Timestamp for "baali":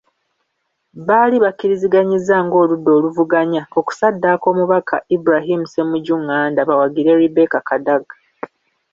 1.07-1.35